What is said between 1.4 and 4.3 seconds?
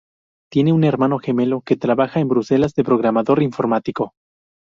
que trabaja en Bruselas de programador informático.